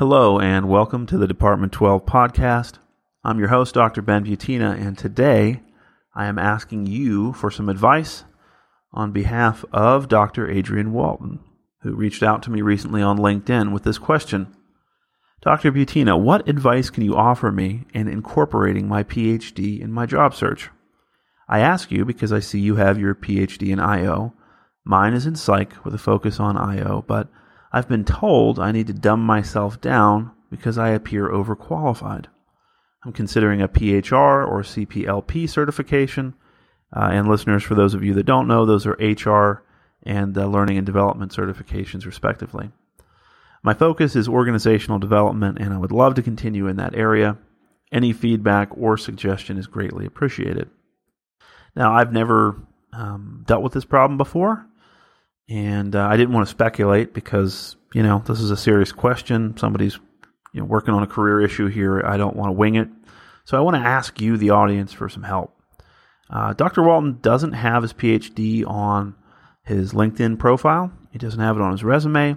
Hello, 0.00 0.40
and 0.40 0.66
welcome 0.66 1.04
to 1.04 1.18
the 1.18 1.26
Department 1.26 1.74
12 1.74 2.06
podcast. 2.06 2.78
I'm 3.22 3.38
your 3.38 3.48
host, 3.48 3.74
Dr. 3.74 4.00
Ben 4.00 4.24
Butina, 4.24 4.72
and 4.72 4.96
today 4.96 5.60
I 6.14 6.24
am 6.24 6.38
asking 6.38 6.86
you 6.86 7.34
for 7.34 7.50
some 7.50 7.68
advice 7.68 8.24
on 8.94 9.12
behalf 9.12 9.62
of 9.74 10.08
Dr. 10.08 10.50
Adrian 10.50 10.94
Walton, 10.94 11.40
who 11.82 11.94
reached 11.94 12.22
out 12.22 12.42
to 12.44 12.50
me 12.50 12.62
recently 12.62 13.02
on 13.02 13.18
LinkedIn 13.18 13.74
with 13.74 13.82
this 13.82 13.98
question 13.98 14.56
Dr. 15.42 15.70
Butina, 15.70 16.18
what 16.18 16.48
advice 16.48 16.88
can 16.88 17.04
you 17.04 17.14
offer 17.14 17.52
me 17.52 17.84
in 17.92 18.08
incorporating 18.08 18.88
my 18.88 19.04
PhD 19.04 19.82
in 19.82 19.92
my 19.92 20.06
job 20.06 20.32
search? 20.32 20.70
I 21.46 21.58
ask 21.58 21.90
you 21.90 22.06
because 22.06 22.32
I 22.32 22.40
see 22.40 22.58
you 22.58 22.76
have 22.76 22.98
your 22.98 23.14
PhD 23.14 23.68
in 23.68 23.78
IO. 23.78 24.32
Mine 24.82 25.12
is 25.12 25.26
in 25.26 25.36
psych 25.36 25.84
with 25.84 25.92
a 25.92 25.98
focus 25.98 26.40
on 26.40 26.56
IO, 26.56 27.04
but 27.06 27.28
I've 27.72 27.88
been 27.88 28.04
told 28.04 28.58
I 28.58 28.72
need 28.72 28.88
to 28.88 28.92
dumb 28.92 29.24
myself 29.24 29.80
down 29.80 30.32
because 30.50 30.76
I 30.76 30.90
appear 30.90 31.28
overqualified. 31.28 32.26
I'm 33.04 33.12
considering 33.12 33.62
a 33.62 33.68
PHR 33.68 34.46
or 34.46 34.62
CPLP 34.62 35.48
certification. 35.48 36.34
Uh, 36.94 37.10
and 37.12 37.28
listeners, 37.28 37.62
for 37.62 37.74
those 37.74 37.94
of 37.94 38.02
you 38.02 38.12
that 38.14 38.26
don't 38.26 38.48
know, 38.48 38.66
those 38.66 38.86
are 38.86 38.98
HR 39.00 39.64
and 40.02 40.36
uh, 40.36 40.46
learning 40.46 40.76
and 40.76 40.86
development 40.86 41.32
certifications, 41.32 42.04
respectively. 42.04 42.70
My 43.62 43.74
focus 43.74 44.16
is 44.16 44.28
organizational 44.28 44.98
development, 44.98 45.58
and 45.60 45.72
I 45.72 45.78
would 45.78 45.92
love 45.92 46.14
to 46.14 46.22
continue 46.22 46.66
in 46.66 46.76
that 46.76 46.94
area. 46.94 47.38
Any 47.92 48.12
feedback 48.12 48.70
or 48.76 48.96
suggestion 48.96 49.58
is 49.58 49.66
greatly 49.66 50.06
appreciated. 50.06 50.68
Now, 51.76 51.92
I've 51.92 52.12
never 52.12 52.56
um, 52.92 53.44
dealt 53.46 53.62
with 53.62 53.72
this 53.72 53.84
problem 53.84 54.16
before, 54.16 54.66
and 55.50 55.96
uh, 55.96 56.06
I 56.06 56.16
didn't 56.16 56.32
want 56.32 56.46
to 56.46 56.50
speculate 56.50 57.12
because 57.12 57.76
you 57.92 58.02
know 58.02 58.22
this 58.24 58.40
is 58.40 58.50
a 58.50 58.56
serious 58.56 58.92
question. 58.92 59.56
Somebody's 59.56 59.98
you 60.52 60.60
know 60.60 60.66
working 60.66 60.94
on 60.94 61.02
a 61.02 61.08
career 61.08 61.40
issue 61.40 61.66
here. 61.66 62.02
I 62.06 62.16
don't 62.16 62.36
want 62.36 62.48
to 62.48 62.52
wing 62.52 62.76
it, 62.76 62.88
so 63.44 63.58
I 63.58 63.60
want 63.60 63.76
to 63.76 63.82
ask 63.82 64.20
you, 64.20 64.36
the 64.36 64.50
audience, 64.50 64.92
for 64.92 65.08
some 65.08 65.24
help. 65.24 65.54
Uh, 66.30 66.52
Dr. 66.52 66.82
Walton 66.84 67.18
doesn't 67.20 67.52
have 67.52 67.82
his 67.82 67.92
PhD 67.92 68.64
on 68.64 69.16
his 69.64 69.92
LinkedIn 69.92 70.38
profile. 70.38 70.92
He 71.10 71.18
doesn't 71.18 71.40
have 71.40 71.56
it 71.56 71.62
on 71.62 71.72
his 71.72 71.82
resume. 71.82 72.36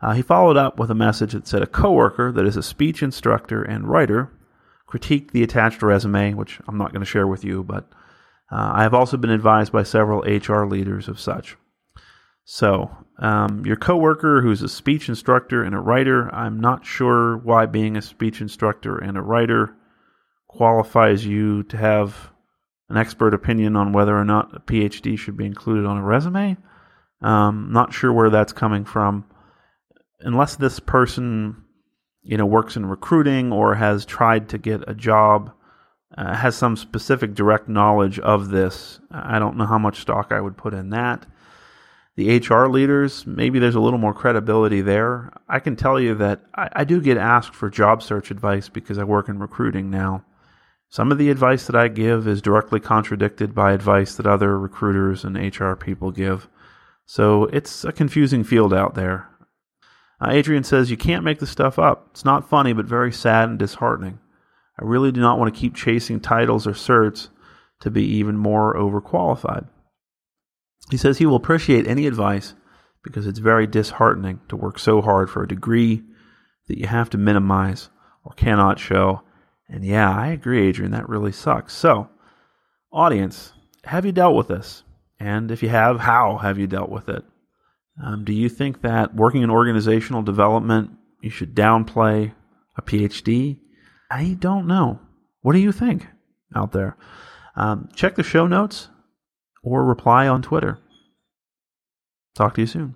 Uh, 0.00 0.12
he 0.12 0.22
followed 0.22 0.56
up 0.56 0.78
with 0.78 0.90
a 0.90 0.94
message 0.94 1.32
that 1.32 1.46
said 1.46 1.62
a 1.62 1.66
coworker 1.66 2.32
that 2.32 2.46
is 2.46 2.56
a 2.56 2.62
speech 2.62 3.02
instructor 3.02 3.62
and 3.62 3.86
writer 3.86 4.30
critiqued 4.88 5.32
the 5.32 5.42
attached 5.42 5.82
resume, 5.82 6.34
which 6.34 6.60
I'm 6.66 6.78
not 6.78 6.92
going 6.92 7.00
to 7.00 7.10
share 7.10 7.26
with 7.26 7.44
you, 7.44 7.62
but 7.62 7.88
uh, 8.50 8.72
I 8.74 8.82
have 8.82 8.94
also 8.94 9.16
been 9.16 9.30
advised 9.30 9.72
by 9.72 9.82
several 9.82 10.20
HR 10.20 10.64
leaders 10.64 11.08
of 11.08 11.20
such. 11.20 11.56
So, 12.44 12.90
um, 13.18 13.64
your 13.64 13.76
coworker 13.76 14.42
who's 14.42 14.60
a 14.60 14.68
speech 14.68 15.08
instructor 15.08 15.64
and 15.64 15.74
a 15.74 15.80
writer, 15.80 16.32
I'm 16.34 16.60
not 16.60 16.84
sure 16.84 17.38
why 17.38 17.64
being 17.64 17.96
a 17.96 18.02
speech 18.02 18.42
instructor 18.42 18.98
and 18.98 19.16
a 19.16 19.22
writer 19.22 19.74
qualifies 20.46 21.24
you 21.24 21.62
to 21.64 21.76
have 21.78 22.30
an 22.90 22.98
expert 22.98 23.32
opinion 23.32 23.76
on 23.76 23.92
whether 23.92 24.16
or 24.16 24.26
not 24.26 24.54
a 24.54 24.60
PhD 24.60 25.18
should 25.18 25.38
be 25.38 25.46
included 25.46 25.86
on 25.86 25.96
a 25.96 26.02
resume. 26.02 26.58
Um, 27.22 27.70
not 27.72 27.94
sure 27.94 28.12
where 28.12 28.30
that's 28.30 28.52
coming 28.52 28.84
from. 28.84 29.24
Unless 30.20 30.56
this 30.56 30.78
person, 30.80 31.64
you 32.22 32.36
know, 32.36 32.44
works 32.44 32.76
in 32.76 32.84
recruiting 32.84 33.52
or 33.52 33.74
has 33.74 34.04
tried 34.04 34.50
to 34.50 34.58
get 34.58 34.86
a 34.86 34.94
job, 34.94 35.50
uh, 36.18 36.36
has 36.36 36.56
some 36.56 36.76
specific 36.76 37.34
direct 37.34 37.70
knowledge 37.70 38.18
of 38.18 38.50
this, 38.50 39.00
I 39.10 39.38
don't 39.38 39.56
know 39.56 39.66
how 39.66 39.78
much 39.78 40.00
stock 40.00 40.30
I 40.30 40.42
would 40.42 40.58
put 40.58 40.74
in 40.74 40.90
that 40.90 41.26
the 42.16 42.38
HR 42.38 42.68
leaders, 42.68 43.26
maybe 43.26 43.58
there's 43.58 43.74
a 43.74 43.80
little 43.80 43.98
more 43.98 44.14
credibility 44.14 44.80
there. 44.80 45.32
I 45.48 45.58
can 45.58 45.74
tell 45.74 45.98
you 45.98 46.14
that 46.16 46.42
I, 46.54 46.68
I, 46.72 46.84
do 46.84 47.00
get 47.00 47.16
asked 47.16 47.54
for 47.54 47.68
job 47.68 48.02
search 48.02 48.30
advice 48.30 48.68
because 48.68 48.98
I 48.98 49.04
work 49.04 49.28
in 49.28 49.40
recruiting 49.40 49.90
now. 49.90 50.24
Some 50.88 51.10
of 51.10 51.18
the 51.18 51.30
advice 51.30 51.66
that 51.66 51.74
I 51.74 51.88
give 51.88 52.28
is 52.28 52.40
directly 52.40 52.78
contradicted 52.78 53.52
by 53.52 53.72
advice 53.72 54.14
that 54.14 54.26
other 54.26 54.56
recruiters 54.56 55.24
and 55.24 55.36
HR 55.36 55.74
people 55.74 56.12
give. 56.12 56.48
So 57.04 57.46
it's 57.46 57.84
a 57.84 57.90
confusing 57.90 58.44
field 58.44 58.72
out 58.72 58.94
there. 58.94 59.28
Uh, 60.20 60.30
Adrian 60.30 60.62
says, 60.62 60.92
You 60.92 60.96
can't 60.96 61.24
make 61.24 61.40
this 61.40 61.50
stuff 61.50 61.80
up. 61.80 62.08
It's 62.12 62.24
not 62.24 62.48
funny, 62.48 62.72
but 62.72 62.86
very 62.86 63.12
sad 63.12 63.48
and 63.48 63.58
disheartening. 63.58 64.20
I 64.80 64.84
really 64.84 65.10
do 65.10 65.20
not 65.20 65.38
want 65.38 65.52
to 65.52 65.60
keep 65.60 65.74
chasing 65.74 66.20
titles 66.20 66.64
or 66.64 66.72
certs 66.72 67.28
to 67.80 67.90
be 67.90 68.04
even 68.04 68.36
more 68.36 68.74
overqualified. 68.76 69.66
He 70.90 70.96
says 70.96 71.18
he 71.18 71.26
will 71.26 71.36
appreciate 71.36 71.86
any 71.86 72.06
advice 72.06 72.54
because 73.02 73.26
it's 73.26 73.38
very 73.38 73.66
disheartening 73.66 74.40
to 74.48 74.56
work 74.56 74.78
so 74.78 75.00
hard 75.00 75.30
for 75.30 75.42
a 75.42 75.48
degree 75.48 76.02
that 76.68 76.78
you 76.78 76.86
have 76.86 77.10
to 77.10 77.18
minimize 77.18 77.88
or 78.24 78.32
cannot 78.32 78.78
show. 78.78 79.22
And 79.68 79.84
yeah, 79.84 80.10
I 80.10 80.28
agree, 80.28 80.66
Adrian, 80.66 80.92
that 80.92 81.08
really 81.08 81.32
sucks. 81.32 81.74
So, 81.74 82.08
audience, 82.92 83.52
have 83.84 84.06
you 84.06 84.12
dealt 84.12 84.36
with 84.36 84.48
this? 84.48 84.82
And 85.20 85.50
if 85.50 85.62
you 85.62 85.68
have, 85.68 86.00
how 86.00 86.38
have 86.38 86.58
you 86.58 86.66
dealt 86.66 86.90
with 86.90 87.08
it? 87.08 87.24
Um, 88.02 88.24
do 88.24 88.32
you 88.32 88.48
think 88.48 88.82
that 88.82 89.14
working 89.14 89.42
in 89.42 89.50
organizational 89.50 90.22
development, 90.22 90.90
you 91.22 91.30
should 91.30 91.54
downplay 91.54 92.34
a 92.76 92.82
PhD? 92.82 93.58
I 94.10 94.36
don't 94.38 94.66
know. 94.66 95.00
What 95.42 95.52
do 95.52 95.60
you 95.60 95.72
think 95.72 96.08
out 96.54 96.72
there? 96.72 96.96
Um, 97.56 97.88
check 97.94 98.16
the 98.16 98.22
show 98.22 98.46
notes 98.46 98.88
or 99.64 99.84
reply 99.84 100.28
on 100.28 100.42
Twitter. 100.42 100.78
Talk 102.36 102.54
to 102.54 102.60
you 102.60 102.66
soon. 102.66 102.94